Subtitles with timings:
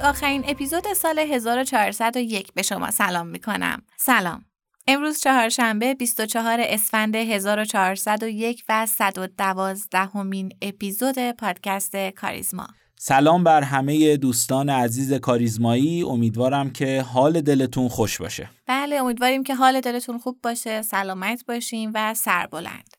[0.00, 3.82] آخرین اپیزود سال 1401 به شما سلام می کنم.
[3.96, 4.44] سلام.
[4.86, 12.68] امروز چهارشنبه 24 اسفند 1401 و 112 همین اپیزود پادکست کاریزما.
[13.02, 16.02] سلام بر همه دوستان عزیز کاریزمایی.
[16.02, 18.50] امیدوارم که حال دلتون خوش باشه.
[18.66, 22.94] بله امیدواریم که حال دلتون خوب باشه سلامت باشیم و سربلند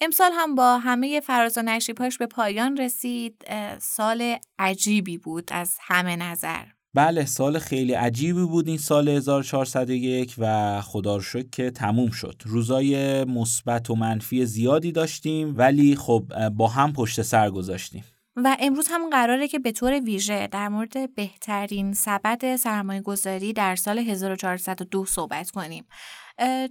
[0.00, 3.44] امسال هم با همه فراز و نشیبهاش به پایان رسید.
[3.80, 6.64] سال عجیبی بود از همه نظر.
[6.94, 12.42] بله سال خیلی عجیبی بود این سال 1401 و خدا رو شکر که تموم شد.
[12.46, 18.04] روزای مثبت و منفی زیادی داشتیم ولی خب با هم پشت سر گذاشتیم.
[18.36, 23.76] و امروز هم قراره که به طور ویژه در مورد بهترین سبد سرمایه گذاری در
[23.76, 25.84] سال 1402 صحبت کنیم.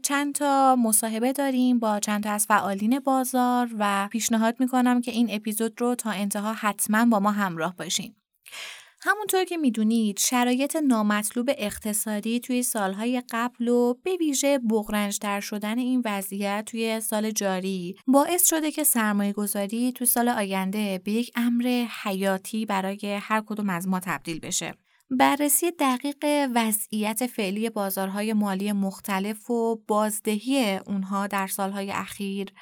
[0.04, 5.28] چند تا مصاحبه داریم با چند تا از فعالین بازار و پیشنهاد می‌کنم که این
[5.32, 8.16] اپیزود رو تا انتها حتما با ما همراه باشین.
[9.08, 16.02] همونطور که می‌دونید شرایط نامطلوب اقتصادی توی سالهای قبل و به ویژه بغرنجتر شدن این
[16.06, 21.88] وضعیت توی سال جاری باعث شده که سرمایه گذاری توی سال آینده به یک امر
[22.04, 24.74] حیاتی برای هر کدوم از ما تبدیل بشه.
[25.10, 32.54] بررسی دقیق وضعیت فعلی بازارهای مالی مختلف و بازدهی اونها در سالهای اخیر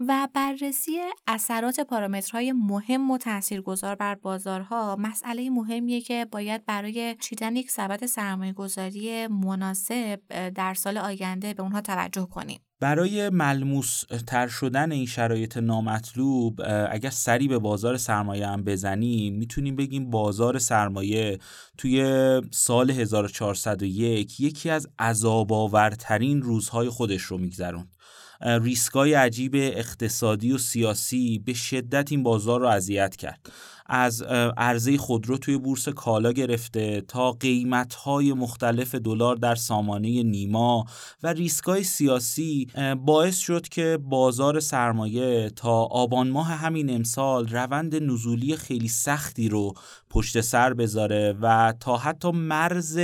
[0.00, 7.56] و بررسی اثرات پارامترهای مهم و تاثیرگذار بر بازارها مسئله مهمیه که باید برای چیدن
[7.56, 12.60] یک سبد سرمایه گذاری مناسب در سال آینده به اونها توجه کنیم.
[12.80, 19.76] برای ملموس تر شدن این شرایط نامطلوب اگر سری به بازار سرمایه هم بزنیم می‌تونیم
[19.76, 21.38] بگیم بازار سرمایه
[21.78, 22.02] توی
[22.50, 27.96] سال 1401 یکی از عذاب آورترین روزهای خودش رو میگذروند
[28.40, 33.52] ریسکای عجیب اقتصادی و سیاسی به شدت این بازار رو اذیت کرد.
[33.88, 34.22] از
[34.56, 40.84] عرضه خودرو توی بورس کالا گرفته تا قیمت‌های مختلف دلار در سامانه نیما
[41.22, 42.66] و ریسکای سیاسی
[43.04, 49.74] باعث شد که بازار سرمایه تا آبان ماه همین امسال روند نزولی خیلی سختی رو
[50.10, 52.98] پشت سر بذاره و تا حتی مرز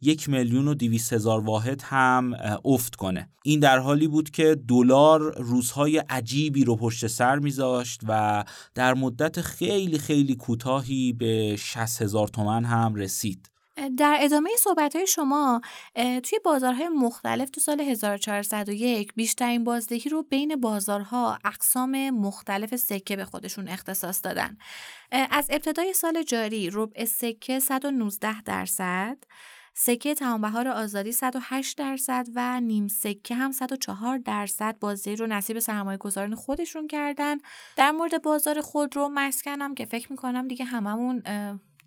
[0.00, 2.34] یک میلیون و دیویس هزار واحد هم
[2.64, 3.28] افت کنه.
[3.44, 9.40] این در حالی بود که دلار روزهای عجیبی رو پشت سر میذاشت و در مدت
[9.40, 13.50] خیلی خیلی خیلی کوتاهی به 60 هزار تومن هم رسید.
[13.96, 15.60] در ادامه صحبت های شما
[15.94, 23.24] توی بازارهای مختلف تو سال 1401 بیشترین بازدهی رو بین بازارها اقسام مختلف سکه به
[23.24, 24.56] خودشون اختصاص دادن.
[25.12, 29.16] از ابتدای سال جاری ربع سکه 119 درصد.
[29.80, 35.98] سکه تمام آزادی 108 درصد و نیم سکه هم 104 درصد بازدهی رو نصیب سرمایه
[35.98, 37.36] گذاران خودشون کردن.
[37.76, 41.22] در مورد بازار خود رو مسکنم که فکر می‌کنم دیگه هممون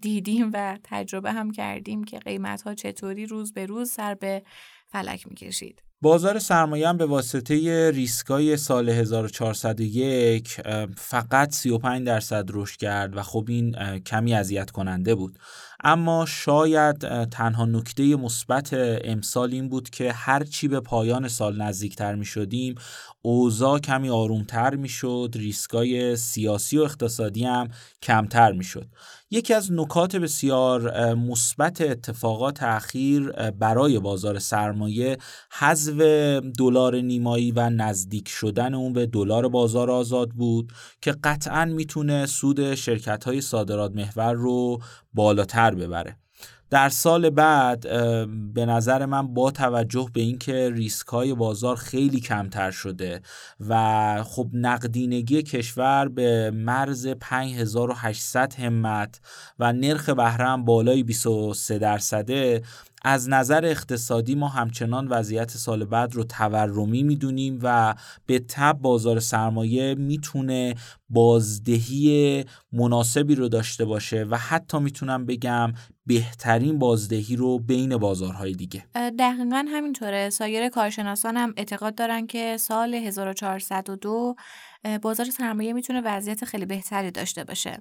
[0.02, 4.44] دیدیم و تجربه هم کردیم که قیمت ها چطوری روز به روز سر به
[4.88, 5.84] فلک می‌کشید.
[6.04, 10.62] بازار سرمایه هم به واسطه ریسکای سال 1401
[10.98, 15.40] فقط 35 درصد رشد کرد و خب این کمی اذیت کننده بود.
[15.84, 18.70] اما شاید تنها نکته مثبت
[19.04, 22.76] امسال این بود که هرچی به پایان سال نزدیکتر می شدیم
[23.22, 27.68] اوضاع کمی آرومتر می شد ریسکای سیاسی و اقتصادی هم
[28.02, 28.88] کمتر می شد
[29.34, 35.18] یکی از نکات بسیار مثبت اتفاقات اخیر برای بازار سرمایه
[35.60, 35.96] حذف
[36.60, 40.72] دلار نیمایی و نزدیک شدن اون به دلار بازار آزاد بود
[41.02, 44.82] که قطعا می‌تونه سود شرکت های صادرات محور رو
[45.14, 46.16] بالاتر ببره.
[46.72, 47.82] در سال بعد
[48.54, 53.22] به نظر من با توجه به اینکه ریسک های بازار خیلی کمتر شده
[53.60, 59.20] و خب نقدینگی کشور به مرز 5800 همت
[59.60, 62.62] و نرخ بهره بالای 23 درصده
[63.04, 67.96] از نظر اقتصادی ما همچنان وضعیت سال بعد رو تورمی می‌دونیم و
[68.26, 70.76] به تب بازار سرمایه می‌تونه
[71.10, 75.74] بازدهی مناسبی رو داشته باشه و حتی می‌تونم بگم
[76.14, 78.86] بهترین بازدهی رو بین بازارهای دیگه.
[79.20, 80.30] دقیقا همینطوره.
[80.30, 84.36] سایر کارشناسان هم اعتقاد دارن که سال 1402
[85.02, 87.78] بازار سرمایه می‌تونه وضعیت خیلی بهتری داشته باشه.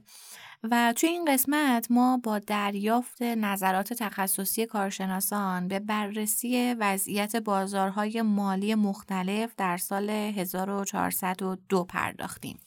[0.62, 8.74] و توی این قسمت ما با دریافت نظرات تخصصی کارشناسان به بررسی وضعیت بازارهای مالی
[8.74, 12.58] مختلف در سال 1402 پرداختیم.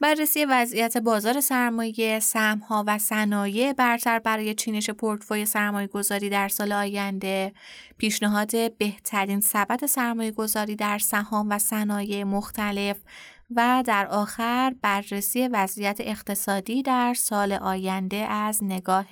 [0.00, 6.72] بررسی وضعیت بازار سرمایه، سهم‌ها و صنایع برتر برای چینش پورتفوی سرمایه گذاری در سال
[6.72, 7.52] آینده،
[7.98, 12.96] پیشنهاد بهترین سبد سرمایه گذاری در سهام و صنایع مختلف
[13.54, 19.06] و در آخر بررسی وضعیت اقتصادی در سال آینده از نگاه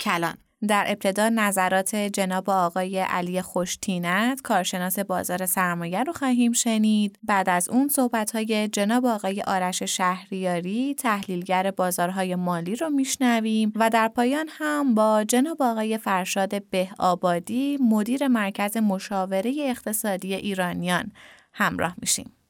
[0.00, 0.36] کلان.
[0.68, 7.18] در ابتدا نظرات جناب آقای علی خوشتینت کارشناس بازار سرمایه رو خواهیم شنید.
[7.22, 13.90] بعد از اون صحبت های جناب آقای آرش شهریاری تحلیلگر بازارهای مالی رو میشنویم و
[13.90, 21.12] در پایان هم با جناب آقای فرشاد به آبادی مدیر مرکز مشاوره اقتصادی ایرانیان
[21.52, 22.41] همراه میشیم.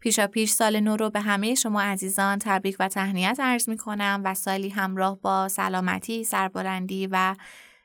[0.00, 4.20] پیشا پیش سال نو رو به همه شما عزیزان تبریک و تهنیت عرض می کنم
[4.24, 7.34] و سالی همراه با سلامتی، سربلندی و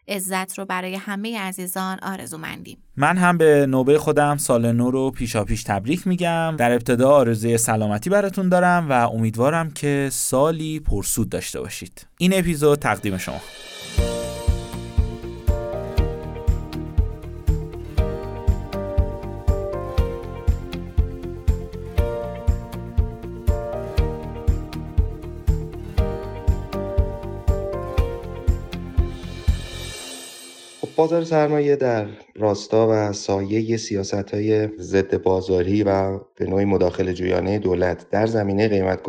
[0.08, 2.78] عزت رو برای همه عزیزان آرزو مندیم.
[2.98, 6.56] من هم به نوبه خودم سال نو رو پیشا پیش تبریک میگم.
[6.58, 12.08] در ابتدا آرزوی سلامتی براتون دارم و امیدوارم که سالی پرسود داشته باشید.
[12.18, 13.40] این اپیزود تقدیم شما.
[30.96, 37.60] بازار سرمایه در راستا و سایه سیاست های ضد بازاری و به نوعی مداخل جویانه
[37.60, 39.02] دولت در زمینه قیمت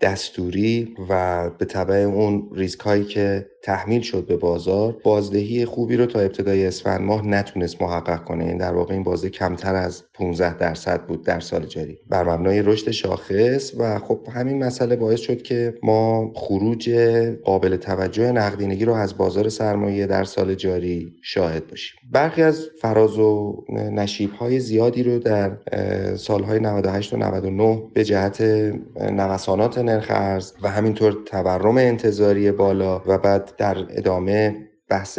[0.00, 6.06] دستوری و به طبع اون ریسک هایی که تحمیل شد به بازار بازدهی خوبی رو
[6.06, 8.44] تا ابتدای اسفند ماه نتونست محقق کنه.
[8.44, 12.62] این در واقع این بازده کمتر از 15 درصد بود در سال جاری بر مبنای
[12.62, 16.90] رشد شاخص و خب همین مسئله باعث شد که ما خروج
[17.44, 21.98] قابل توجه نقدینگی رو از بازار سرمایه در سال جاری شاهد باشیم.
[22.12, 25.56] برخی از فراز و نشیب های زیادی رو در
[26.16, 28.40] سالهای 98 و 99 به جهت
[29.00, 34.56] نوسانات نرخ ارز و همینطور تورم انتظاری بالا و بعد در ادامه
[34.88, 35.18] بحث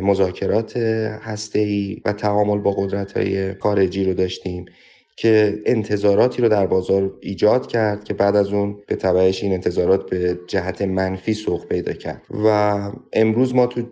[0.00, 0.76] مذاکرات
[1.22, 4.64] هسته‌ای و تعامل با قدرت‌های خارجی رو داشتیم
[5.16, 10.10] که انتظاراتی رو در بازار ایجاد کرد که بعد از اون به تبعش این انتظارات
[10.10, 12.22] به جهت منفی سوق پیدا کرد.
[12.44, 12.78] و
[13.12, 13.82] امروز ما تو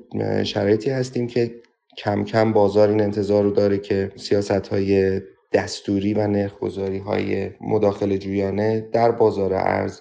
[0.45, 1.51] شرایطی هستیم که
[1.99, 5.21] کم کم بازار این انتظار رو داره که سیاست های
[5.53, 10.01] دستوری و نرخگذاری های مداخل جویانه در بازار ارز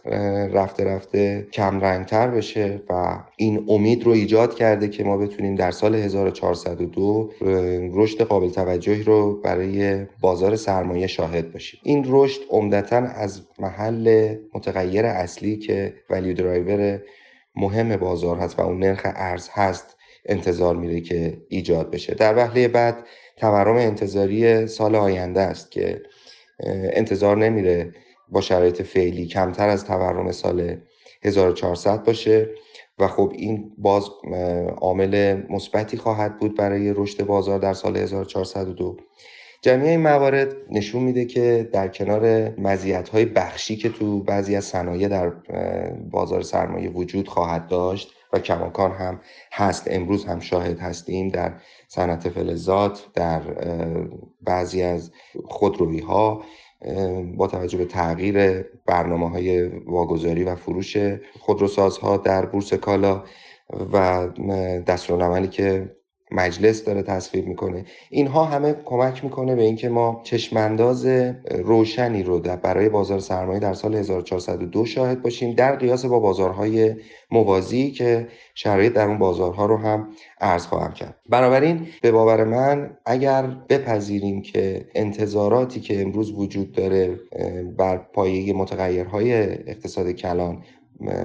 [0.54, 5.72] رفته رفته کم رنگتر بشه و این امید رو ایجاد کرده که ما بتونیم در
[5.72, 7.32] سال 1402
[7.94, 11.80] رشد قابل توجهی رو برای بازار سرمایه شاهد باشیم.
[11.84, 17.02] این رشد عمدتا از محل متغیر اصلی که ولیو درایور
[17.56, 22.14] مهم بازار هست و اون نرخ ارز هست انتظار میره که ایجاد بشه.
[22.14, 23.06] در وهله بعد
[23.40, 26.02] تورم انتظاری سال آینده است که
[26.94, 27.94] انتظار نمیره
[28.30, 30.78] با شرایط فعلی کمتر از تورم سال
[31.24, 32.50] 1400 باشه
[33.00, 34.10] و خب این باز
[34.82, 38.98] عامل مثبتی خواهد بود برای رشد بازار در سال 1402
[39.62, 42.54] جمعی این موارد نشون میده که در کنار
[43.12, 45.30] های بخشی که تو بعضی از صنایع در
[46.12, 49.20] بازار سرمایه وجود خواهد داشت و کماکان هم
[49.52, 51.54] هست امروز هم شاهد هستیم در
[51.92, 53.42] صنعت فلزات در
[54.42, 55.12] بعضی از
[55.46, 56.44] خودرویی ها
[57.38, 60.98] با توجه به تغییر برنامه های واگذاری و فروش
[61.40, 63.24] خودروسازها در بورس کالا
[63.94, 64.28] و
[64.88, 65.96] دستورالعملی که
[66.32, 67.86] مجلس داره تصویب می‌کنه.
[68.10, 71.06] اینها همه کمک می‌کنه به اینکه ما چشمانداز
[71.64, 76.96] روشنی رو برای بازار سرمایه در سال 1402 شاهد باشیم در قیاس با بازارهای
[77.32, 80.08] موازی که شرایط در اون بازارها رو هم
[80.42, 81.16] عرض خواهم کرد.
[81.30, 87.20] بنابراین به باور من اگر بپذیریم که انتظاراتی که امروز وجود داره
[87.78, 90.64] بر پایه متغیرهای اقتصاد کلان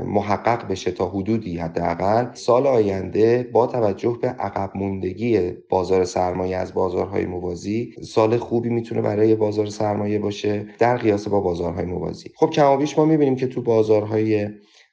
[0.07, 6.75] محقق بشه تا حدودی حداقل سال آینده با توجه به عقب موندگی بازار سرمایه از
[6.75, 12.31] بازارهای موازی سال خوبی می‌تونه برای بازار سرمایه باشه در قیاس با بازارهای موازی.
[12.37, 14.49] خب کمابیش ما می‌بینیم که تو بازارهای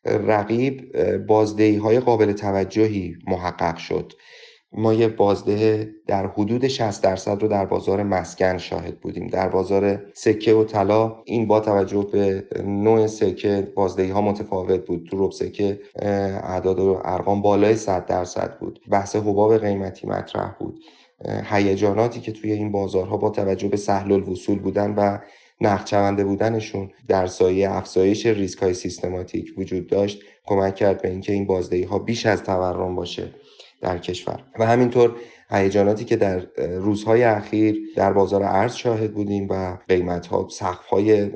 [0.05, 0.97] رقیب
[1.27, 4.13] بازدهی های قابل توجهی محقق شد.
[4.73, 9.27] ما یه بازده در حدود 60 درصد رو در بازار مسکن شاهد بودیم.
[9.27, 15.07] در بازار سکه و طلا این با توجه به نوع سکه بازدهی ها متفاوت بود.
[15.09, 18.79] تو رب سکه اعداد و ارقام بالای 100 درصد بود.
[18.89, 20.79] بحث حباب قیمتی مطرح بود.
[21.45, 25.17] هیجاناتی که توی این بازارها با توجه به سهل الوصول بودن و
[25.61, 31.45] نقد بودنشون در سایه افزایش ریسک های سیستماتیک وجود داشت کمک کرد به اینکه این
[31.45, 33.33] بازدهی ها بیش از تورم باشه.
[33.81, 34.43] در کشور.
[34.59, 35.15] و همینطور
[35.51, 41.31] هیجاناتی که در روزهای اخیر در بازار ارز شاهد بودیم و قیمت ها سقف های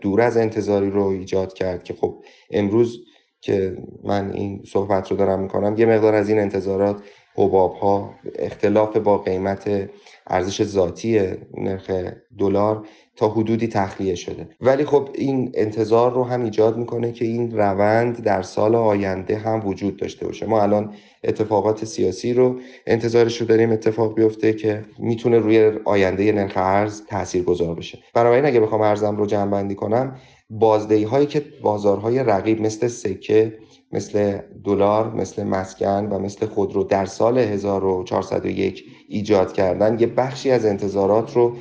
[0.00, 2.98] دور از انتظاری رو ایجاد کرد که خب امروز
[3.40, 7.02] که من این صحبت رو دارم می‌کنم یه مقدار از این انتظارات
[7.36, 9.90] حباب ها اختلاف با قیمت
[10.26, 11.20] ارزش ذاتی
[11.54, 11.90] نرخ
[12.38, 12.86] دلار
[13.16, 14.48] تا حدودی تخلیه شده.
[14.60, 19.66] ولی خب این انتظار رو هم ایجاد می‌کنه که این روند در سال آینده هم
[19.66, 20.46] وجود داشته باشه.
[20.46, 20.94] ما الان
[21.26, 22.56] اتفاقات سیاسی رو
[22.86, 28.46] انتظارش رو داریم اتفاق بیفته که می‌تونه روی آینده نرخ ارز تاثیر گذار بشه بنابراین
[28.46, 30.16] اگه بخوام ارزم رو جمع کنم
[30.50, 33.58] بازدهی هایی که بازارهای رقیب مثل سکه
[33.92, 40.66] مثل دلار مثل مسکن و مثل خودرو در سال 1401 ایجاد کردن یه بخشی از
[40.66, 41.56] انتظارات رو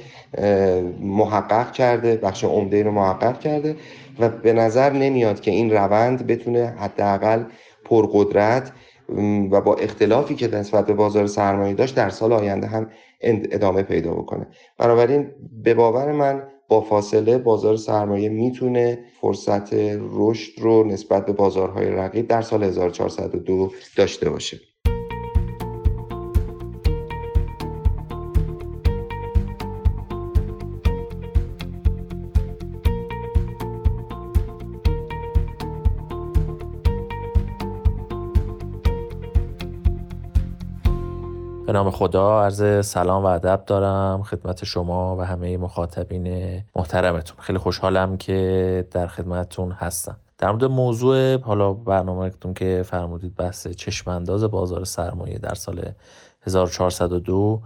[1.02, 3.76] محقق کرده بخش عمده رو محقق کرده
[4.20, 7.44] و به نظر نمیاد که این روند بتونه حداقل
[7.86, 8.72] پرقدرت
[9.52, 12.90] و با اختلافی که نسبت به بازار سرمایه داشت در سال آینده هم
[13.22, 14.48] ادامه پیدا بکنه.
[14.78, 15.32] بنابراین
[15.64, 19.74] به باور من با فاصله بازار سرمایه می‌تونه فرصت
[20.12, 24.60] رشد رو نسبت به بازارهای رقیب در سال 1402 داشته باشه.
[41.75, 47.38] نام خدا عرض سلام و ادب دارم خدمت شما و همه مخاطبین محترمتون.
[47.39, 50.17] خیلی خوشحالم که در خدمتتون هستم.
[50.38, 55.91] در مورد موضوع حالا برنامهتون که فرمودید بحث چشمانداز بازار سرمایه در سال
[56.48, 57.62] 1402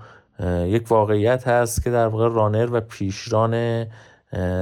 [0.66, 3.86] یک واقعیت هست که در واقع رانر و پیشران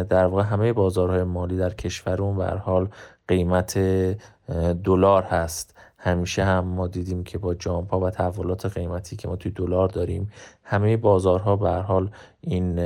[0.10, 2.88] در واقع همه بازارهای مالی در کشورون به حال
[3.28, 3.80] قیمت
[4.84, 5.77] دلار هست.
[6.08, 9.88] همیشه هم ما دیدیم که با جامپ ها و تحولات قیمتی که ما توی دلار
[9.88, 10.32] داریم
[10.64, 12.10] همه بازارها به حال
[12.42, 12.82] این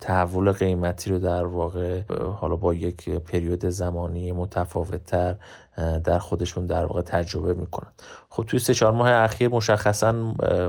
[0.00, 2.02] تحول قیمتی رو در واقع
[2.36, 5.36] حالا با یک پریود زمانی متفاوت تر
[6.04, 7.92] در خودشون در واقع تجربه می‌کنن.
[8.28, 10.12] خب توی سه چهار ماه اخیر مشخصا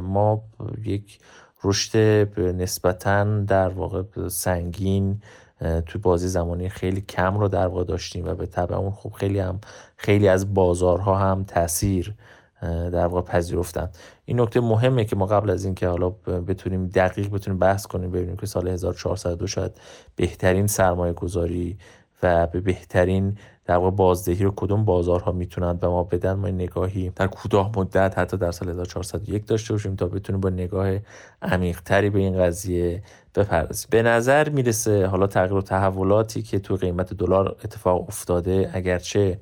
[0.03, 0.41] ما
[0.83, 1.19] یک
[1.63, 1.97] رشد
[2.37, 5.21] نسبتا در واقع سنگین
[5.59, 9.39] توی بازی زمانی خیلی کم رو در واقع داشتیم و به طبع اون خب خیلی
[9.39, 9.59] هم
[9.97, 12.13] خیلی از بازارها هم تاثیر
[12.61, 13.89] در واقع پذیرفتن.
[14.25, 16.09] این نکته مهمه که ما قبل از اینکه حالا
[16.47, 19.71] بتونیم دقیق بتونیم بحث کنیم ببینیم که سال 1402 شاید
[20.15, 21.77] بهترین سرمایه گذاری
[22.23, 27.09] و به بهترین در واقع بازدهی رو کدوم بازارها می‌تونن به ما بدن ما نگاهی
[27.09, 30.97] در کوتاه مدت حتی در سال 1401 داشته باشیم تا بتونیم با نگاه
[31.41, 33.03] عمیقتری به این قضیه
[33.43, 39.39] بپردازیم به نظر می‌رسه حالا تغییر و تحولاتی که تو قیمت دلار اتفاق افتاده اگرچه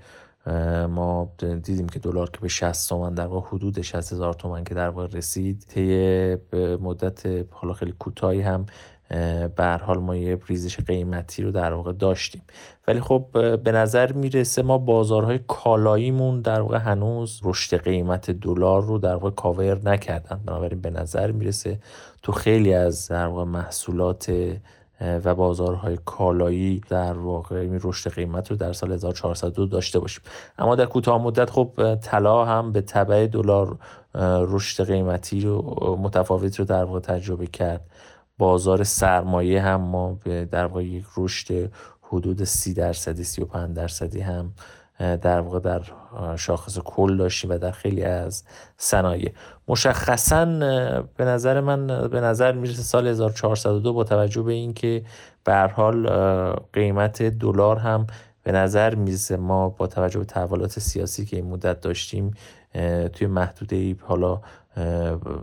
[0.89, 1.32] ما
[1.63, 4.89] دیدیم که دلار که به 60 تومن در واقع حدود 60 هزار تومن که در
[4.89, 6.36] واقع رسید طی
[6.82, 8.66] مدت حالا خیلی کوتاهی هم
[9.56, 12.42] به حال ما یه ریزش قیمتی رو در واقع داشتیم.
[12.88, 13.26] ولی خب
[13.64, 19.30] به نظر می‌رسه ما بازارهای کالاییمون در واقع هنوز رشد قیمت دلار رو در واقع
[19.30, 20.40] کاور نکردن.
[20.46, 21.80] بنابراین به نظر می‌رسه
[22.24, 24.34] تو خیلی از در واقع محصولات
[25.02, 30.24] و بازارهای کالایی در واقع این رشد قیمت رو در سال 1402 داشته باشیم.
[30.58, 33.78] اما در کوتاه مدت خب طلا هم به تبع دلار
[34.48, 37.82] رشد قیمتی رو متفاوت رو در واقع تجربه کرد.
[38.38, 40.20] بازار سرمایه هم ما
[40.51, 44.53] در واقع یک رشد حدود سی درصدی سی و پنج درصدی هم
[45.00, 45.82] در واقع در
[46.36, 48.44] شاخص کل داشتیم و در خیلی از
[48.77, 49.32] صنایع.
[49.67, 50.46] مشخصا
[51.17, 55.03] به نظر من به نظر می‌رسه سال 1402 با توجه به اینکه
[55.44, 56.10] به حال
[56.74, 58.08] قیمت دلار هم
[58.44, 62.32] به نظر می‌رسه ما با توجه به تحولات سیاسی که این مدت داشتیم
[63.13, 64.41] توی محدوده حالا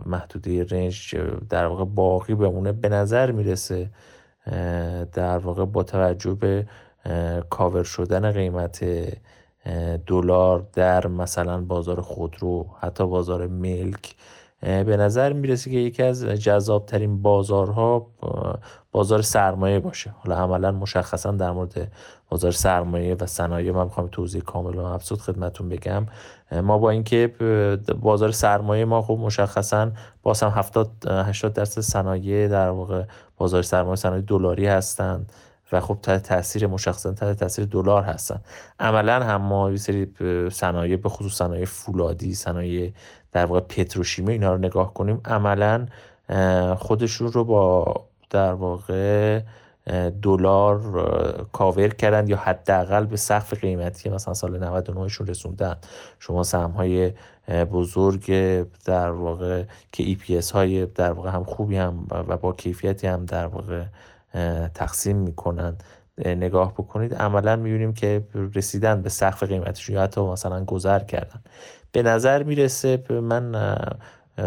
[0.05, 1.15] محدوده رنج
[1.49, 3.89] در واقع باقی بمونه به نظر می‌رسه
[5.13, 6.67] در واقع با توجه به
[7.49, 8.85] کاور شدن قیمت
[10.07, 14.15] دلار در مثلا بازار خودرو حتی بازار ملک
[14.61, 18.07] به نظر می‌رسه که یکی از جذابترین بازارها
[18.95, 20.13] بازار سرمایه باشه.
[20.23, 21.91] حالا عملا مشخصا در مورد
[22.29, 26.05] بازار سرمایه و صنایع من می‌خوام توضیح کامل و مبسوط خدمتون بگم.
[26.51, 27.27] ما با اینکه
[28.01, 29.91] بازار سرمایه ما خب مشخصا
[30.23, 33.03] باز هم 70 80 درصد صنایع در واقع
[33.37, 35.31] بازار سرمایه صنایع دلاری هستند
[35.71, 38.41] و خب تحت تاثیر مشخصا تحت تاثیر دلار هستن.
[38.79, 40.13] عملا هم ما یه سری
[40.51, 42.93] صنایع به خصوص صنایع فولادی صنایع
[43.31, 45.21] در واقع پتروشیمی اینا رو نگاه کنیم.
[45.25, 45.85] عملا
[46.77, 47.85] خودشون رو با
[48.35, 49.41] در واقع
[50.21, 50.79] دلار
[51.51, 55.75] کاور کردن یا حداقل به سقف قیمتی مثلا سال 99 شون رسوندن.
[56.19, 57.13] شما سهم های
[57.71, 58.25] بزرگ
[58.85, 63.47] در واقع که EPS های در واقع هم خوبی هم و با کیفیتی هم در
[63.47, 63.83] واقع
[64.73, 65.75] تقسیم می‌کنن
[66.17, 68.23] نگاه بکنید عملا می‌بینیم که
[68.55, 71.39] رسیدن به سقف قیمتشون یا حتی مثلا گذر کردن.
[71.91, 73.55] به نظر می‌رسه من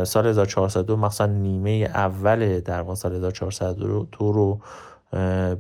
[0.05, 4.61] سال 1402 مثلا نیمه اول در واقع سال 1402 رو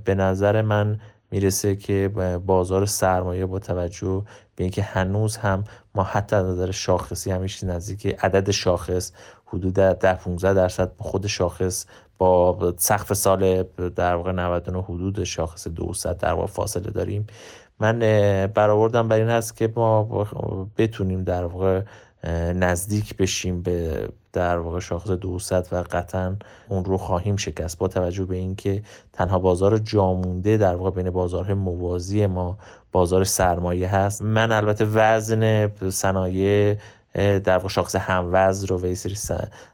[0.05, 2.09] به نظر من می‌رسه که
[2.47, 4.23] بازار سرمایه با توجه
[4.57, 9.13] به اینکه هنوز هم ما حتی از نظر شاخصی همیشه نزدیک عدد شاخص
[9.47, 11.87] حدود در 15 درصد خود شاخص
[12.19, 13.63] با سقف سال
[13.97, 17.27] در واقع 99 حدود شاخص 200 در واقع فاصله داریم.
[17.81, 17.99] من
[18.55, 20.03] برآوردم بر این هست که ما
[20.79, 21.83] بتونیم در واقع
[22.55, 26.37] نزدیک بشیم به در واقع شاخص 200 و قطعا
[26.69, 27.79] اون رو خواهیم شکست.
[27.79, 28.83] با توجه به اینکه
[29.13, 32.59] تنها بازار جامونده در واقع بین بازارهای موازی ما
[32.93, 34.23] بازار سرمایه هست.
[34.23, 36.77] من البته وزن صنایع
[37.19, 39.15] در واقع شاخص هموز رو و یه سری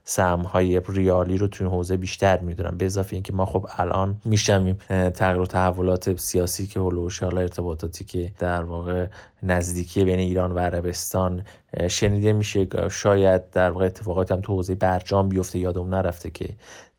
[0.04, 2.78] سهم های ریالی رو توی حوزه بیشتر می‌دونم.
[2.78, 8.04] به اضافه اینکه ما خب الان میشنویم تغییر و تحولات سیاسی که هلوش حالا ارتباطاتی
[8.04, 9.06] که در واقع
[9.42, 11.44] نزدیکی بین ایران و عربستان
[11.88, 12.66] شنیده میشه.
[12.90, 15.58] شاید در واقع اتفاقات هم تو حوزه برجام بیفته.
[15.58, 16.48] یادم نرفته که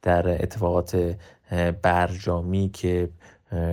[0.02, 1.16] در اتفاقات
[1.82, 3.10] برجامی که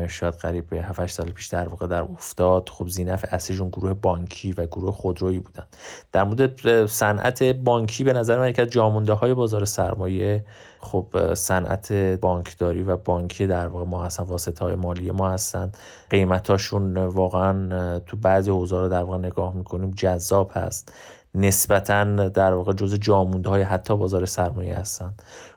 [0.09, 2.69] شاید قریب به 7 سال پیش در واقع در افتاد.
[2.69, 5.67] خب زینف اصلیشون گروه بانکی و گروه خودرویی بودن.
[6.13, 10.45] در مورد صنعت بانکی به نظر من یکی از جامونده های بازار سرمایه
[10.81, 15.73] خب صنعت بانکداری و بانکی در واقع ما هستن واسطه های مالی ما هستن.
[16.11, 20.93] قیمتاشون واقعا تو بعضی حوزه رو در واقع نگاه می‌کنیم جذاب هست.
[21.35, 25.15] نسبتا در واقع جز جامونده های حتی بازار سرمایه هستن.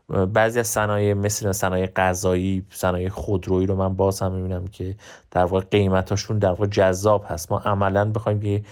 [0.10, 4.96] بعضی از صنایع مثل صنایع غذایی صنایع خودرویی رو من باز هم می‌بینم که
[5.32, 7.52] در واقع قیمتاشون در واقع جذاب هست.
[7.52, 8.64] ما عملا بخوایم یه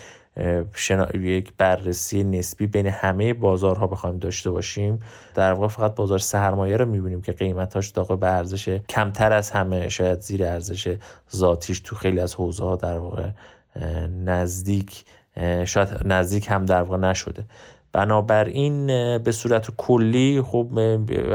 [1.13, 5.00] یک بررسی نسبی بین همه بازارها بخوایم داشته باشیم.
[5.36, 9.89] در واقع فقط بازار سرمایه رو می‌بینیم که قیمتاش در به ارزش کمتر از همه
[9.89, 10.98] شاید زیر ارزش
[11.36, 13.30] ذاتیش تو خیلی از حوزه ها در واقع
[14.26, 15.06] نزدیک
[15.65, 17.46] شاید نزدیک هم در واقع نشده.
[17.93, 20.77] بنابراین به صورت کلی خب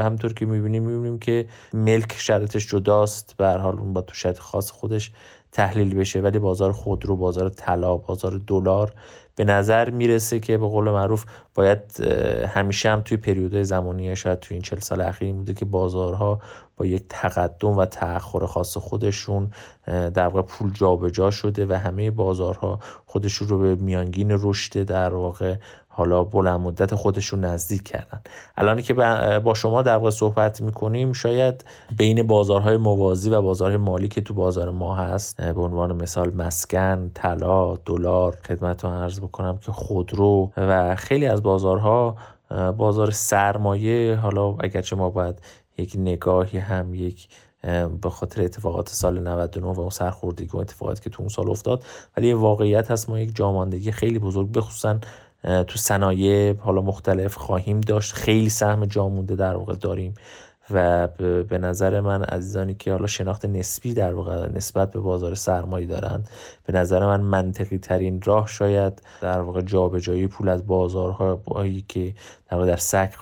[0.01, 3.35] همطور که می‌بینیم می‌بینیم که ملک شرطش جداست.
[3.37, 5.11] به حال اون با تو شرط خاص خودش
[5.51, 6.21] تحلیل بشه.
[6.21, 8.93] ولی بازار خودرو بازار طلا بازار دلار
[9.35, 12.01] به نظر می‌رسه که به قول معروف باید
[12.47, 16.39] همیشه هم توی پریودهای زمانی شاید توی این چل سال اخیر بوده که بازارها
[16.77, 19.51] با یک تقدم و تأخر خاص خودشون
[19.85, 25.55] در واقع پول جابجا شده و همه بازارها خودشون رو به میانگین رشد در واقع
[25.99, 28.21] حالا بلند مدت خودشون نزدیک کردن.
[28.57, 28.93] الان که
[29.43, 31.65] با شما در واقع صحبت می‌کنیم شاید
[31.97, 37.11] بین بازارهای موازی و بازارهای مالی که تو بازار ما هست به عنوان مثال مسکن
[37.13, 42.15] طلا دلار خدمت رو عرض بکنم که خودرو و خیلی از بازارها
[42.77, 45.41] بازار سرمایه حالا اگرچه ما باید
[45.77, 47.27] یک نگاهی هم یک
[48.01, 51.83] به خاطر اتفاقات سال 99 و اون سرخوردگی و اتفاقاتی که تو اون سال افتاد
[52.17, 54.99] ولی واقعیت هست ما یک جاماندگی خیلی بزرگ بخصوصا
[55.43, 58.13] تو صنایع حالا مختلف خواهیم داشت.
[58.13, 60.13] خیلی سهم جا مونده در واقع داریم.
[60.71, 61.07] و
[61.43, 66.29] به نظر من عزیزانی که حالا شناخت نسبی در واقع نسبت به بازار سرمایه دارند
[66.65, 72.13] به نظر من منطقی ترین راه شاید در واقع جابجایی پول از بازارهایی که
[72.49, 72.77] در واقع در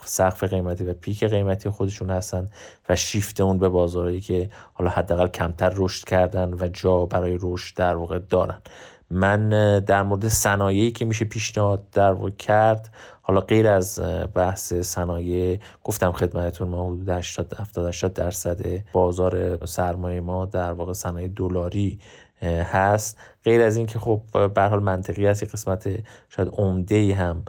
[0.06, 2.50] سقف قیمتی و پیک قیمتی خودشون هستن
[2.90, 7.78] و شیفت اون به بازارهایی که حالا حداقل کمتر رشد کردن و جا برای رشد
[7.78, 8.62] در واقع دارن.
[9.12, 12.90] من در مورد صنایعی که میشه پیشنهاد در کرد
[13.22, 14.00] حالا غیر از
[14.34, 18.62] بحث صنایع گفتم خدمتتون ما حدود 80 70 80 درصد
[18.94, 22.00] بازار سرمایه ما در واقع صنایع دلاری
[22.44, 23.18] هست.
[23.44, 24.22] غیر از اینکه خب
[24.54, 25.90] به حال منطقی است قسمت
[26.30, 27.44] شاید عمده هم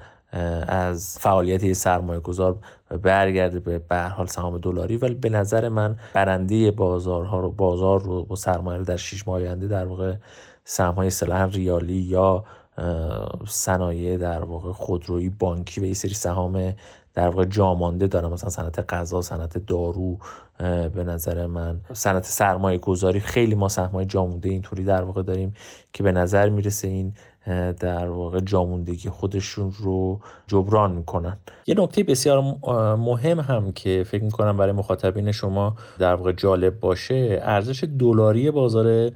[0.68, 2.58] از فعالیت سرمایه گذار
[3.02, 4.96] برگرده به به حال سهام دلاری.
[4.96, 9.68] ولی به نظر من برنده بازارها رو بازار رو با سرمایه در 6 ماه آینده
[9.68, 10.14] در واقع
[10.70, 11.10] سهم های
[11.52, 12.44] ریالی یا
[13.46, 16.74] صنایع در واقع خودرویی بانکی و یه سری سهام
[17.14, 20.18] در واقع جامانده دارم مثلا صنعت غذا صنعت دارو
[20.94, 23.20] به نظر من صنعت سرمایه گذاری.
[23.20, 25.54] خیلی ما سهمای جامونده اینطوری در واقع داریم
[25.92, 27.12] که به نظر می‌رسه این
[27.80, 31.36] در واقع جاموندگی خودشون رو جبران می‌کنن.
[31.66, 32.42] یه نکته بسیار
[32.96, 37.40] مهم هم که فکر می‌کنم برای مخاطبین شما در واقع جالب باشه.
[37.42, 39.10] ارزش دلاری بازار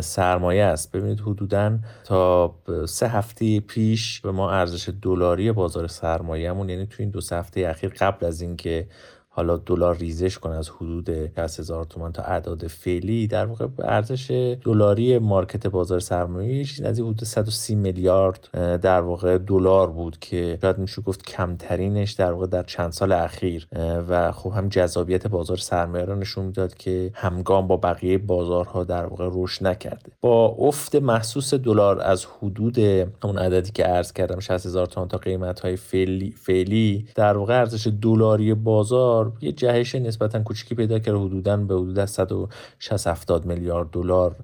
[0.00, 0.92] سرمایه است.
[0.92, 2.54] ببینید حدودا تا
[2.86, 7.90] سه هفته پیش به ما ارزش دلاری بازار سرمایهمون یعنی تو این دو هفته اخیر
[7.90, 8.86] قبل از اینکه
[9.34, 14.56] حالا دلار ریزش کنه از حدود 60 هزار تومان تا اعداد فعلی در واقع ارزش
[14.64, 18.48] دلاری مارکت بازار سرمایه از حدود 130 میلیارد
[18.82, 23.68] در واقع دلار بود که شاید میشه گفت کمترینش در واقع در چند سال اخیر.
[24.08, 29.06] و خب هم جذابیت بازار سرمایه رو نشون می‌داد که همگام با بقیه بازارها در
[29.06, 30.12] واقع رشد نکرده.
[30.20, 32.78] با افت محسوس دلار از حدود
[33.22, 37.58] اون عددی که عرض کردم 60 هزار تومان تا قیمت های فعلی, فعلی در واقع
[37.58, 43.90] ارزش دلاری بازار یه جهش نسبتا کوچیکی پیدا کرده حدودا به حدود 160 70 میلیارد
[43.90, 44.36] دلار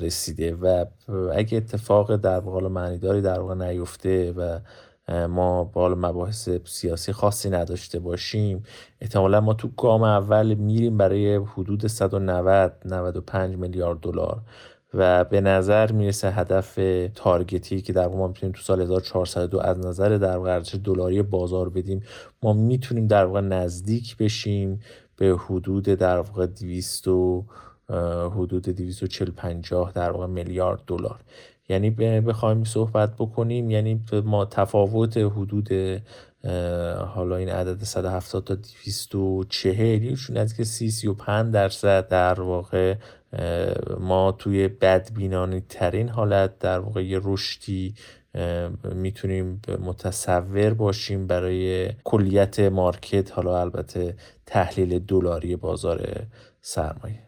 [0.00, 0.84] رسیده و
[1.32, 4.58] اگه اتفاق در واقع معنیداری در واقع نیفته و
[5.28, 8.62] ما با مباحث سیاسی خاصی نداشته باشیم
[9.00, 14.40] احتمالا ما تو گام اول میریم برای حدود 190 95 میلیارد دلار.
[14.94, 16.78] و به نظر می‌رسه هدف
[17.14, 22.02] تارگتی که در ما می‌تونیم تو سال 1402 از نظر در ارزش دلاری بازار بدیم
[22.42, 24.80] ما می‌تونیم در واقع نزدیک بشیم
[25.16, 27.08] به حدود در واقع 200
[28.36, 31.20] حدود 240 50 در واقع میلیارد دلار.
[31.68, 35.68] یعنی بخوایم صحبت بکنیم یعنی ما تفاوت حدود
[37.14, 42.94] حالا این عدد 170 تا 240 نزدیک 30 35 درصد در واقع
[44.00, 47.94] ما توی بدبینانه ترین حالت در واقع رشدی
[48.94, 54.14] می‌تونیم متصور باشیم برای کلیت مارکت حالا البته
[54.46, 56.26] تحلیل دلاری بازار
[56.62, 57.18] سرمایه.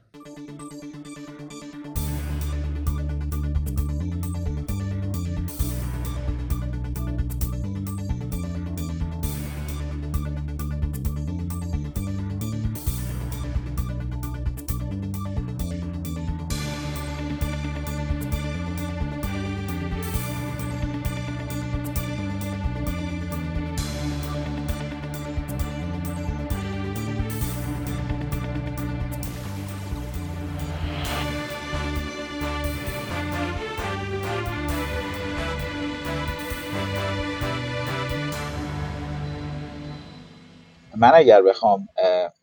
[41.17, 41.89] اگر بخوام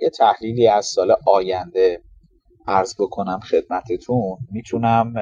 [0.01, 2.01] یه تحلیلی از سال آینده
[2.67, 5.13] عرض بکنم خدمتتون می‌تونم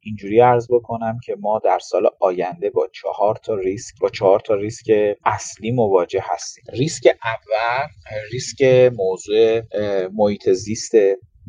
[0.00, 4.54] اینجوری عرض بکنم که ما در سال آینده با چهار تا ریسک با چهار تا
[4.54, 6.64] ریسک اصلی مواجه هستیم.
[6.72, 7.88] ریسک اول
[8.32, 8.62] ریسک
[8.96, 9.60] موضوع
[10.08, 10.92] محیط زیست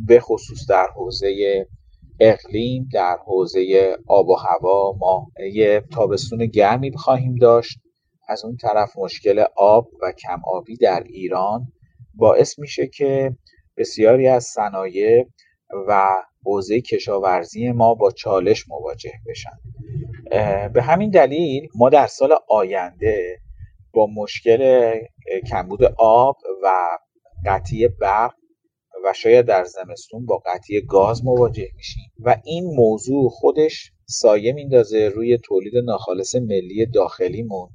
[0.08, 1.68] به خصوص در حوزه
[2.20, 4.94] اقلیم در حوزه آب و هوا.
[5.00, 7.80] ما یه تابستون گرمی خواهیم داشت.
[8.28, 11.72] از اون طرف مشکل آب و کم آبی در ایران
[12.14, 13.36] باعث میشه که
[13.78, 15.26] بسیاری از صنایع
[15.88, 16.08] و
[16.46, 19.60] حوزه کشاورزی ما با چالش مواجه بشن.
[20.74, 23.40] به همین دلیل ما در سال آینده
[23.94, 24.92] با مشکل
[25.50, 26.72] کمبود آب و
[27.46, 28.34] قطعی برق
[29.06, 35.10] و شاید در زمستون با قطعی گاز مواجه میشیم و این موضوع خودش سایه میندازه
[35.10, 37.70] روی تولید ناخالص ملی داخلیمون.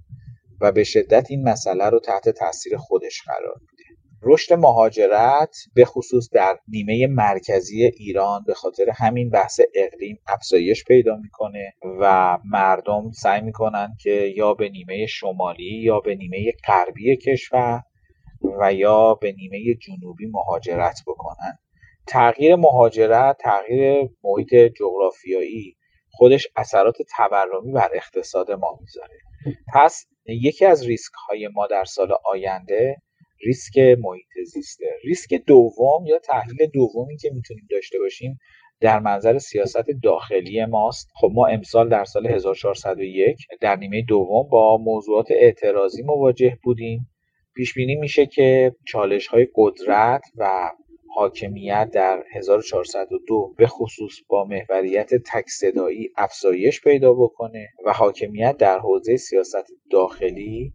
[0.61, 4.01] و به شدت این مسئله رو تحت تاثیر خودش قرار میده.
[4.23, 11.16] رشد مهاجرت به خصوص در نیمه مرکزی ایران به خاطر همین بحث اقلیم افزایش پیدا
[11.16, 17.83] می‌کنه و مردم سعی می‌کنن که یا به نیمه شمالی یا به نیمه غربی کشور
[18.61, 21.59] و یا به نیمه جنوبی مهاجرت بکنن.
[22.07, 25.77] تغییر مهاجرت تغییر محیط جغرافیایی
[26.11, 29.18] خودش اثرات تورمی بر اقتصاد ما می‌ذاره.
[29.74, 32.96] پس یکی از ریسک های ما در سال آینده
[33.46, 34.87] ریسک محیط زیسته.
[35.05, 38.38] ریسک دوم یا تحلیل دومی که می‌تونیم داشته باشیم
[38.81, 41.09] در منظر سیاست داخلی ماست.
[41.14, 47.07] خب ما امسال در سال 1401 در نیمه دوم با موضوعات اعتراضی مواجه بودیم.
[47.55, 50.70] پیش بینی میشه که چالش های قدرت و
[51.14, 58.79] حاکمیت در 1402 به خصوص با محوریت تک صدایی افزایش پیدا بکنه و حاکمیت در
[58.79, 60.73] حوزه سیاست داخلی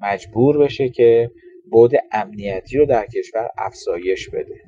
[0.00, 1.30] مجبور بشه که
[1.70, 4.60] بود امنیتی رو در کشور افزایش بده.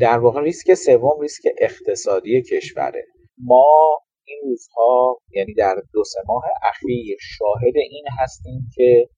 [0.00, 3.06] در واقع ریسک سوم ریسک اقتصادی کشوره.
[3.38, 9.08] ما این روزها یعنی در دو سه ماه اخیر شاهد این هستیم که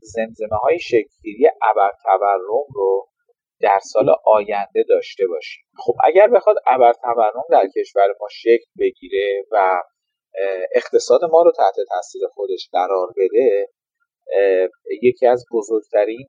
[0.00, 3.08] زمزمه های شکلگیری ابر تورم رو
[3.60, 5.64] در سال آینده داشته باشیم.
[5.76, 9.82] خب اگر بخواد ابر تورم در کشور ما شکل بگیره و
[10.74, 13.68] اقتصاد ما رو تحت تاثیر خودش قرار بده
[15.02, 16.26] یکی از بزرگترین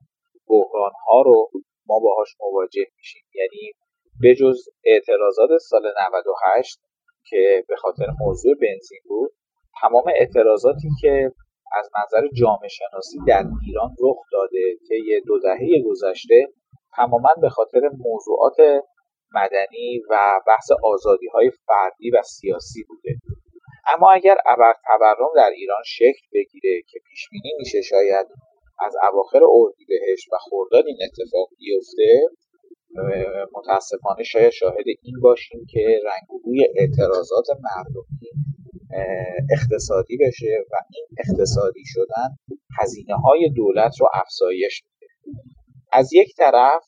[0.48, 1.50] بحران ها رو
[1.86, 3.22] ما باهاش مواجه میشیم.
[3.34, 3.72] یعنی
[4.20, 6.80] به جز اعتراضات سال 98
[7.24, 9.32] که به خاطر موضوع بنزین بود
[9.80, 11.32] تمام اعتراضاتی که
[11.72, 16.46] از نظر جامعه شناسی در ایران رخ داده که یه دو دهه گذشته
[16.96, 18.56] تماما به خاطر موضوعات
[19.34, 23.16] مدنی و بحث آزادی های فردی و سیاسی بوده.
[23.94, 28.26] اما اگر ابر تورم در ایران شکل بگیره که پیش بینی میشه شاید
[28.78, 32.20] از اواخر اردیبهشت و خرداد این اتفاق بیفته
[33.54, 38.30] متاسفانه شاید شاهد این باشیم که رنگ و اعتراضات مردمی
[39.52, 42.28] اقتصادی بشه و این اقتصادی شدن
[42.80, 44.82] هزینه های دولت رو افزایش
[45.92, 46.82] از یک طرف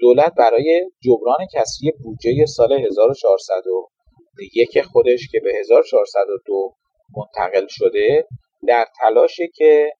[0.00, 6.74] دولت برای جبران کسری بودجه سال 1401 خودش که به 1402
[7.16, 8.28] منتقل شده
[8.68, 9.92] در تلاشه که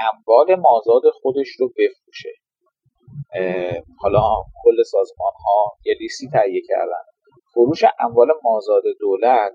[0.00, 2.32] اموال مازاد خودش رو بفروشه.
[3.98, 4.20] حالا
[4.64, 7.04] کل سازمان ها یه لیستی تهیه کردن.
[7.54, 9.52] فروش اموال مازاد دولت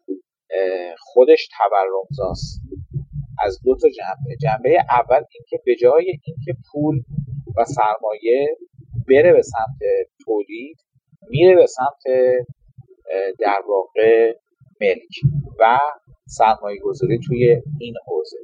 [1.00, 2.62] خودش تورمزاست.
[3.46, 4.36] از دو تا جنبه.
[4.42, 7.04] جنبه اول اینکه به جای اینکه پول
[7.58, 8.58] و سرمایه
[9.10, 9.90] بره به سمت
[10.26, 10.78] تولید
[11.30, 12.04] میره به سمت
[13.40, 14.34] در واقع
[14.82, 15.80] ملک و
[16.28, 18.38] سرمایه گذاری توی این حوزه.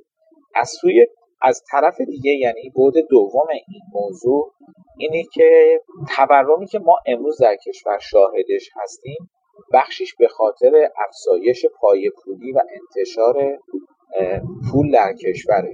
[0.55, 1.07] از سوی
[1.41, 4.53] از طرف دیگه یعنی بود دوم این موضوع
[4.97, 5.79] اینه که
[6.15, 9.29] تورمی که ما امروز در کشور شاهدش هستیم
[9.73, 13.57] بخشیش به خاطر افزایش پای پولی و انتشار
[14.71, 15.73] پول در کشوره.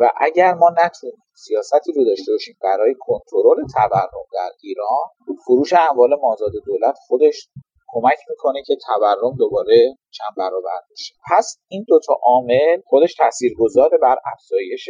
[0.00, 2.56] و اگر ما نتونیم سیاستی رو داشته باشیم.
[2.62, 5.06] برای کنترل تورم در ایران
[5.46, 7.48] فروش اموال مازاد دولت خودش
[7.88, 11.14] کمک می‌کنه که تورم دوباره چند برابر بشه.
[11.30, 14.88] پس این دوتا عامل خودش تاثیرگذاره بر افزایش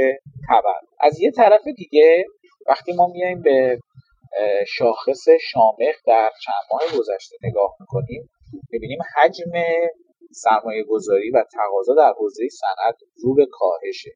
[0.48, 0.82] تورم.
[1.00, 2.24] از یه طرف دیگه
[2.66, 3.78] وقتی ما میایم به
[4.66, 8.30] شاخص شامخ در چند ماه گذشته نگاه می‌کنیم
[8.72, 9.52] می‌بینیم حجم
[10.32, 14.10] سرمایه گذاری و تقاضا در حوزه صنعت رو به کاهشه.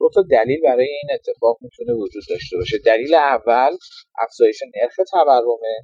[0.00, 2.78] دو تا دلیل برای این اتفاق می‌تونه وجود داشته باشه.
[2.78, 3.76] دلیل اول
[4.18, 5.76] افزایش نرخ تورمه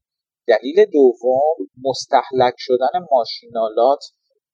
[0.46, 4.04] دلیل دوم مستحلک شدن ماشینالات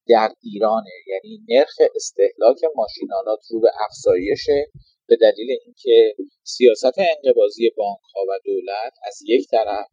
[0.07, 4.67] در ایرانه یعنی نرخ استهلاک ماشینالات رو به افزایشه
[5.07, 9.87] به دلیل اینکه سیاست انقباضی بانک ها و دولت از یک طرف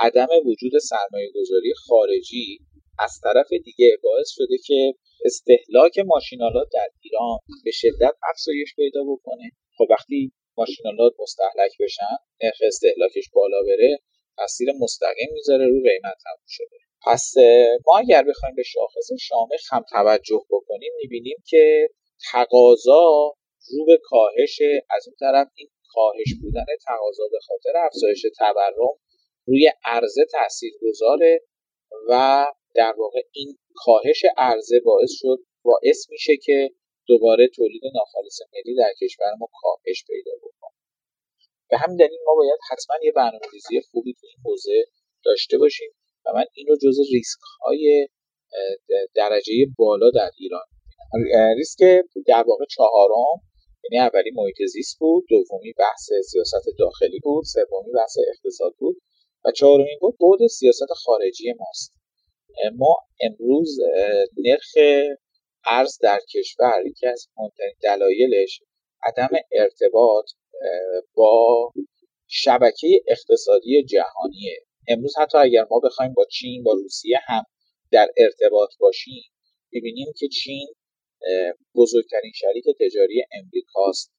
[0.00, 2.58] عدم وجود سرمایه گذاری خارجی
[2.98, 4.94] از طرف دیگه باعث شده که
[5.24, 9.50] استهلاک ماشینالات در ایران به شدت افزایش پیدا بکنه.
[9.78, 13.98] خب وقتی ماشینالات مستحلک بشن نرخ استهلاکش بالا بره
[14.36, 16.76] تاثیر مستقیم می‌ذاره رو قیمت تموم شده.
[17.06, 17.34] پس
[17.86, 21.88] ما اگر بخوایم به شاخص شامخ هم توجه بکنیم می‌بینیم که
[22.32, 23.34] تقاضا
[23.72, 28.98] رو به کاهش از اون طرف این کاهش بودن تقاضا به خاطر افزایش تورم
[29.46, 31.40] روی عرضه تاثیر گذاره
[32.08, 36.70] و در واقع این کاهش عرضه باعث شد باعث میشه که
[37.06, 40.76] دوباره تولید ناخالص ملی در کشور ما کاهش پیدا بکنه.
[41.70, 44.84] به همین دلیل ما باید حتما یه برنامه‌ریزی خوبی تو این حوزه
[45.24, 45.90] داشته باشیم
[46.26, 48.08] و من این رو جز ریسک های
[49.14, 50.64] درجه بالا در ایران
[51.56, 51.78] ریسک
[52.26, 53.40] در واقع چهارم
[53.84, 58.96] یعنی اولی محیط زیست بود دومی بحث سیاست داخلی بود سومی بحث اقتصاد بود
[59.44, 61.99] و چهارمین بود بود سیاست خارجی ماست.
[62.76, 63.78] ما امروز
[64.36, 64.72] نرخ
[65.66, 68.62] ارز در کشور یکی از مهمترین دلایلش
[69.02, 70.30] عدم ارتباط
[71.14, 71.72] با
[72.28, 74.56] شبکه اقتصادی جهانیه.
[74.88, 77.44] امروز حتی اگر ما بخوایم با چین با روسیه هم
[77.92, 79.22] در ارتباط باشیم
[79.72, 80.74] ببینیم که چین
[81.74, 84.12] بزرگترین شریک تجاری امریکاست.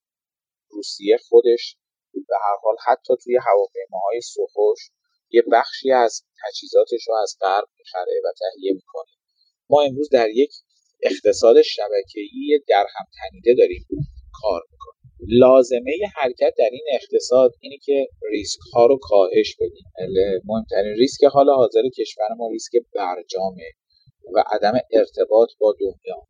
[0.69, 1.77] روسیه خودش
[2.13, 4.79] به هر حال حتی توی هواپیماهای سخوش
[5.31, 9.11] یه بخشی از تجهیزاتش رو از غرب می‌خره و تهیه می‌کنه.
[9.69, 10.51] ما امروز در یک
[11.03, 13.85] اقتصاد شبکه‌ای در هم تنیده داریم
[14.41, 15.01] کار می‌کنیم.
[15.27, 19.85] لازمه حرکت در این اقتصاد اینه که ریسک ها رو کاهش بدیم.
[20.45, 23.71] مهمترین ریسک حال حاضر کشور ما ریسک برجامه
[24.33, 26.27] و عدم ارتباط با دنیا.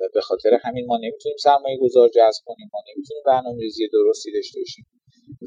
[0.00, 4.32] و به خاطر همین ما نمی‌تونیم سرمایه گذار جذب کنیم ما نمی‌تونیم برنامه ریزی درستی
[4.32, 4.86] داشته باشیم.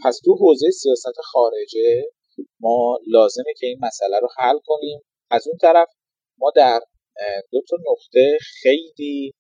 [0.03, 2.11] پس تو حوزه سیاست خارجه
[2.59, 5.01] ما لازمه که این مسئله رو حل کنیم.
[5.29, 5.87] از اون طرف
[6.37, 6.79] ما در
[7.51, 9.33] دو تا نقطه خیلی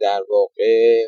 [0.00, 1.02] در واقع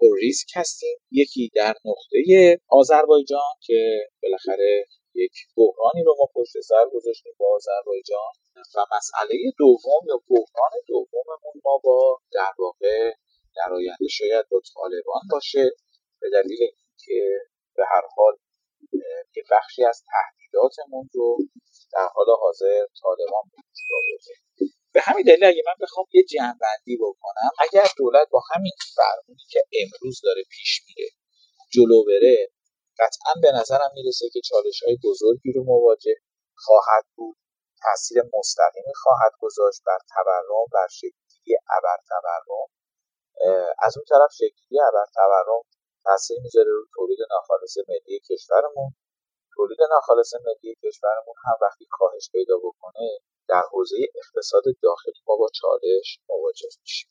[0.00, 0.98] پر ریسک هستیم.
[1.10, 8.32] یکی در نقطه آذربایجان که بالاخره یک بحرانی رو ما پشت سر گذاشتیم با آذربایجان
[8.76, 13.12] و مسئله دوم یا بحران دوممون ما با در واقع
[13.56, 15.70] در آینده شاید با طالبان باشه.
[16.20, 17.38] به دلیل اینکه
[17.76, 18.36] به هر حال
[19.36, 21.38] یه بخشی از تهدیداتمون رو
[21.92, 24.34] در حال حاضر طالبان به
[24.92, 29.60] به همین دلیل اگه من بخوام یه جنبندی بکنم اگر دولت با همین فرمونی که
[29.82, 31.08] امروز داره پیش میره
[31.72, 32.48] جلو بره
[32.98, 36.16] قطعا به نظرم می‌رسه که چالش های بزرگی رو مواجه
[36.56, 37.36] خواهد بود.
[37.82, 42.66] تاثیر مستقیمی خواهد گذاشت بر تورم بر شکلی ابر تورم
[43.82, 45.62] از اون طرف شکلی ابر تورم
[46.04, 48.90] تاثیر می‌ذاره رو تولید ناخالص ملی کشورمون.
[49.56, 55.48] تولید ناخالص ملی کشورمون هم وقتی کاهش پیدا بکنه در حوزه اقتصاد داخلی ما با
[55.54, 57.10] چالش مواجه میشیم.